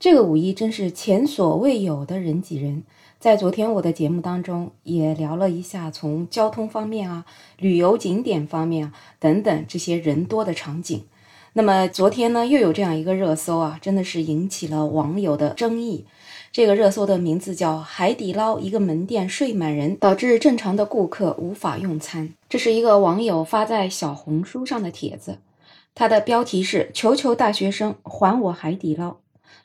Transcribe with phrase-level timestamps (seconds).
[0.00, 2.84] 这个五一真是前所未有的人挤人。
[3.18, 7.26] 在昨天我的节目当中也聊了一下，从交通方面啊、
[7.58, 11.04] 旅游景点方面啊等等这些人多的场景。
[11.52, 16.06] 那么昨天呢，又有这样一个热搜啊，真的是引起了网友的争议。
[16.50, 22.32] 这个热搜的名字叫“海底捞一个门店睡满人，导致正常的顾客无法用餐”。
[22.48, 25.40] 这是一个网友发在小红书上的帖子，
[25.94, 29.16] 他的标题是“求求大学生还我海底捞”。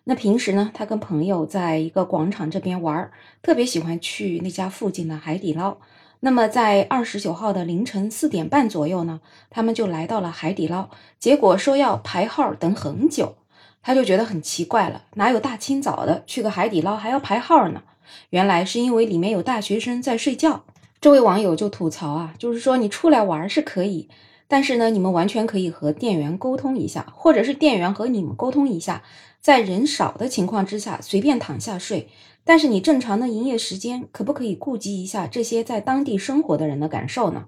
[0.05, 5.77] 那平时呢，他跟朋友在一个广场这边玩，特别喜欢去那家附近的海底捞。
[6.21, 13.35] 那么在二十九号的凌晨四点半左右呢，他们就来到了海底捞，结果说要排号等很久。
[13.81, 17.83] 他就觉得很奇怪了，哪有大清早的去个海底捞还要排号呢？
[18.31, 20.63] 原来是因为里面有大学生在睡觉。
[20.99, 24.09] 这位网友就吐槽啊，就是说你出来玩是可以，
[24.47, 29.03] 但是呢，你们完全可以和店员沟通一下，或者是店员和你们沟通一下，
[29.41, 32.09] 在人少的情况之下随便躺下睡。
[32.43, 37.45] 但是你正常的营业时间，可不可以顾及一下这些在当地生活的人的感受呢？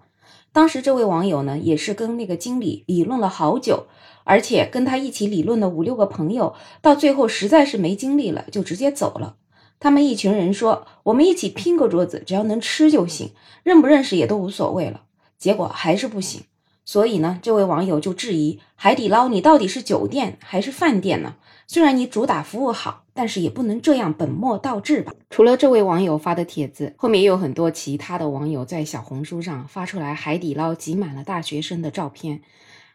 [0.51, 3.87] 当时这位网友呢，也是跟那个经理理论了好久。
[4.29, 9.37] 而且跟他一起理论的五六个朋友，到最后实在是没精力了，就直接走了。
[9.79, 13.31] 他们一群人说：“我们一起拼个桌子，只要能吃就行，
[13.63, 15.03] 认不认识也都无所谓了。”
[15.39, 16.41] 结果还是不行。
[16.87, 21.35] 所以呢，这位网友就质疑：海底捞，你到底是酒店还是饭店呢？
[21.67, 25.11] 虽然你主打服务好，但是也不能这样本末倒置吧？
[25.29, 32.39] 除了这位网友发的帖子，后面也有很多其他的网友在小红书上发出来海底捞挤满了大学生的照片。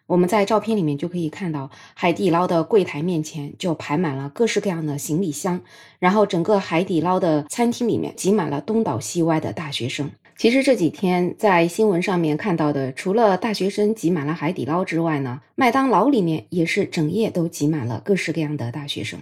[0.07, 5.61] 我们在照片里面就可以看到，海底捞的柜台面前就排满了各式各样的行李箱，
[5.99, 10.11] 然后整个海底捞的餐厅里面挤满了东倒西歪的大学生。
[10.43, 19.21] 其实这几天在新闻上面看到的，除了大学生挤满了海底捞之外呢，麦当劳里面也是整夜都挤满了各式各样的大学生。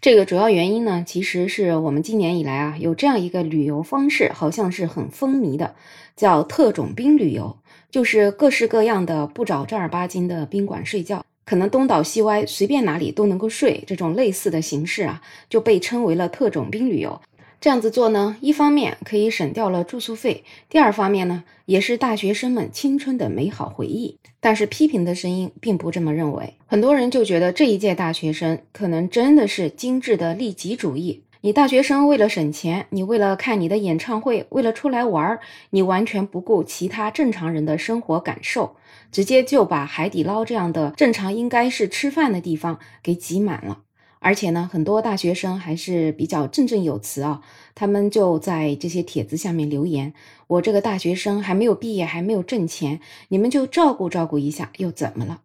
[0.00, 5.74] 这个主要原因呢，其实是我们今年以来啊，有这样一个旅游方式，好像是很风靡的，
[6.16, 7.54] 叫特种兵旅游。
[7.90, 17.20] 就是各式各样的不找正儿八经的宾馆睡觉，可能东倒西歪，随便哪里都能够睡，这种类似的形式啊，就被称为了特种兵旅游。
[17.62, 24.18] 这样子做呢，一方面可以省掉了住宿费，第二方面呢，也是大学生们青春的美好回忆。
[24.40, 31.22] 但是批评的声音并不这么认为，很多人就觉得这一届大学生可能真的是精致的利己主义。
[31.42, 35.38] 你大学生为了省钱，你为了看你的演唱会，为了出来玩儿，
[35.70, 38.74] 你完全不顾其他正常人的生活感受，
[39.12, 43.82] 直接就把海底捞这样的正常应该是吃饭的地方给挤满了。
[44.24, 47.42] 而且呢，很多大学生还是比较振振有词啊，
[47.74, 50.14] 他们就在这些帖子下面留言
[50.46, 55.40] ：“我这个大学生还没有毕业，还没有挣钱，你们就照顾照顾一下，又怎么了？”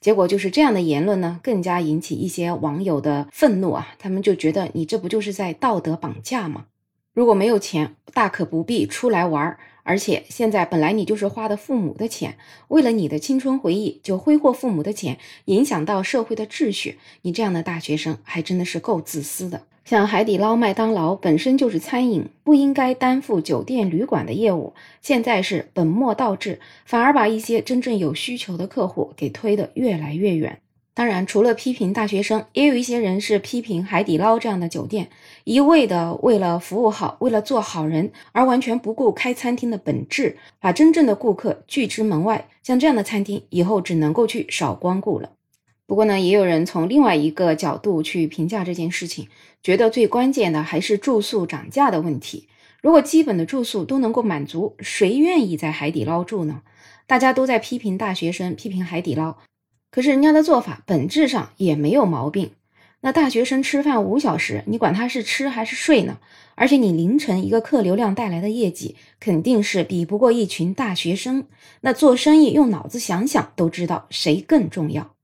[0.00, 3.88] 结果就是这样的言论呢，更加引起一些网友的愤怒啊！
[3.98, 6.66] 他们就觉得你这不就是在道德绑架吗？
[7.12, 9.58] 如果没有钱，大可不必出来玩儿。
[9.82, 12.36] 而且现在本来你就是花的父母的钱，
[12.68, 19.62] 为了你的青春回忆就挥霍父母的钱，影响到社会的秩序，你这样的大学生还真的是够自私的。
[19.84, 24.74] 像海底捞、麦当劳本身就是餐饮，不应该担负酒店、旅馆的业务。
[25.00, 30.60] 现在是本末倒置，反而把一些真正有需求的客户给推得越来越远。
[31.00, 35.08] 当然，除了批评大学生，也有一些人是批评海底捞这样的酒店，
[35.44, 42.50] 一味的为了服务好、为了做好人，而完全不顾开餐厅的本质，把真正的顾客拒之门外。
[42.62, 45.30] 像这样的餐厅，以后只能够去少光顾了。
[45.86, 49.28] 不过呢，也有人从另外一个角度去评价这件事情，
[49.62, 52.46] 觉得最关键的还是住宿涨价的问题。
[52.82, 56.60] 如果基本的住宿都能够满足，谁愿意在海底捞住呢？
[57.06, 59.38] 大家都在批评大学生，批评海底捞，
[59.90, 62.52] 可是人家的做法本质上也没有毛病。
[63.02, 66.18] 那大学生吃饭五小时，你管他是吃还是睡呢？
[66.54, 71.46] 而且你凌晨一个客流量带来的业绩，肯定是比不过一群大学生。
[71.80, 75.14] 那做生意用脑子想想，都知道谁更重要。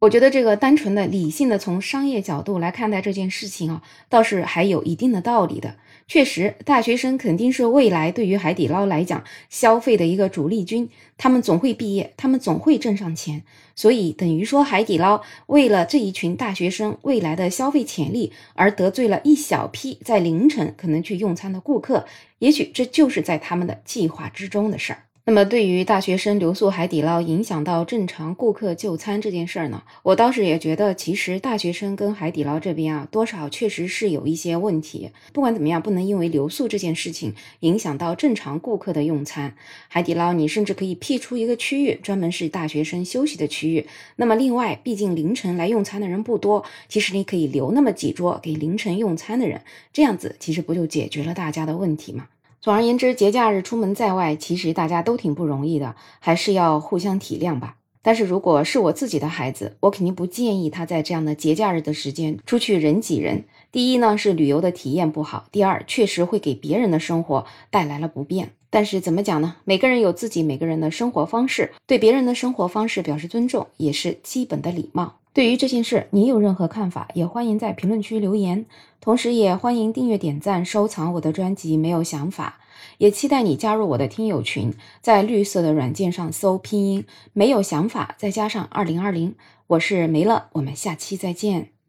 [0.00, 5.76] 我觉得这个单纯的理性的从商业角度来看待这件事情啊，倒是还有一定的道理的。
[6.10, 13.44] 确实，大学生肯定是未来对于海底捞来讲消费的一个主力军，他们总会毕业，他们总会挣上钱。
[13.76, 22.04] 所以等于说，海底捞为了这一群大学生未来的消费潜力，而得罪了一小批在凌晨可能去用餐的顾客。
[22.40, 25.04] 也许这就是在他们的计划之中的事儿。
[25.26, 35.10] 那么，对于大学生留宿海底捞影响到正常顾客就餐这件事儿呢，我倒是也觉得，其实大学生跟海底捞这边啊，多少确实是有一些问题。
[35.32, 39.54] 不管怎么样，不能因为留宿这件事情影响到正常顾客的用餐。
[39.88, 43.86] 海底捞，你甚至可以辟出一个区域，专门是大学生休息的区域。
[44.16, 49.60] 那么，另外，毕竟凌晨来用餐的人不多，其实你可以留那么几桌给凌晨用餐的人，
[49.92, 52.26] 这样子其实不就解决了大家的问题吗？
[52.62, 57.76] 总而言之，节假日出门在外，其实大家都挺不容易的，还是要互相体谅吧。
[58.02, 63.44] 但是如果是我自己的孩子，我肯定不建议他在这样的节假日的时间出去人挤人。
[63.72, 68.50] 第一呢，是旅游的体验不好；第二，确实会给别人的生活带来了不便。
[68.68, 69.56] 但是怎么讲呢？
[69.64, 75.16] 每个人有自己每个人的生活方式，对别人的生活方式表示尊重，也是基本的礼貌。
[75.32, 78.66] 对于这件事，你有任何看法，也欢迎在评论区留言。
[79.00, 81.76] 同时，也欢迎订阅、点赞、收藏我的专辑。
[81.76, 82.58] 没有想法，
[82.98, 89.36] 也期待你加入我的听友群，在绿色的软件上搜拼音“没有想法”，再加上二零二零，
[89.68, 91.79] 我是梅乐，我们下期再见。